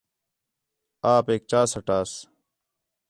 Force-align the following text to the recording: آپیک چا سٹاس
آپیک 1.15 1.41
چا 1.51 1.61
سٹاس 1.71 2.11